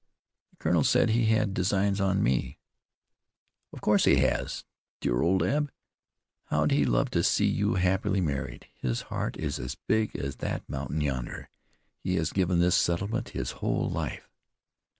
"The 0.49 0.55
colonel 0.57 0.83
said 0.83 1.11
he 1.11 1.27
had 1.27 1.53
designs 1.53 2.01
on 2.01 2.23
me." 2.23 2.57
"Of 3.71 3.81
course 3.81 4.05
he 4.05 4.15
has, 4.15 4.65
dear 4.99 5.21
old 5.21 5.43
Eb! 5.43 5.71
How 6.45 6.65
he'd 6.65 6.85
love 6.85 7.11
to 7.11 7.21
see 7.21 7.45
you 7.45 7.75
happily 7.75 8.19
married. 8.19 8.65
His 8.73 9.01
heart 9.13 9.37
is 9.37 9.59
as 9.59 9.75
big 9.87 10.15
as 10.15 10.37
that 10.37 10.67
mountain 10.67 11.01
yonder. 11.01 11.49
He 11.99 12.15
has 12.15 12.31
given 12.33 12.57
this 12.59 12.75
settlement 12.75 13.29
his 13.37 13.51
whole 13.51 13.91
life." 13.91 14.27